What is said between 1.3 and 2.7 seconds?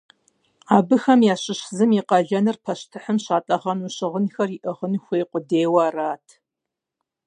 ящыщ зым и къалэныр